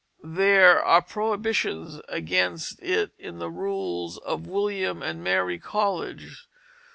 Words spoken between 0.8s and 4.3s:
are prohibitions against it in the rules